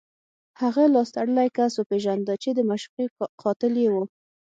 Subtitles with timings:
[0.61, 3.05] هغه لاس تړلی کس وپېژنده چې د معشوقې
[3.41, 3.95] قاتل یې و